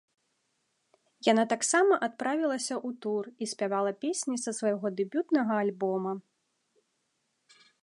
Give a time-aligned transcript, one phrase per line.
[1.31, 6.11] Яна таксама адправілася ў тур і спявала песні са свайго дэбютнага альбома.